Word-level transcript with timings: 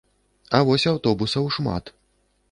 А 0.59 0.61
вось 0.69 0.85
аўтобусаў 0.91 1.45
шмат. 1.57 1.93